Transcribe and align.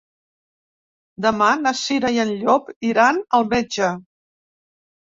Demà 1.25 1.51
na 1.65 1.75
Cira 1.83 2.11
i 2.17 2.19
en 2.27 2.35
Llop 2.41 2.75
iran 2.95 3.25
al 3.41 3.49
metge. 3.57 3.97